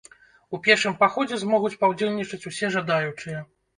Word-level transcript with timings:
У 0.57 0.59
пешым 0.67 0.95
паходзе 1.03 1.39
змогуць 1.43 1.73
паўдзельнічаць 1.83 2.43
усе 2.51 2.75
жадаючыя. 2.79 3.45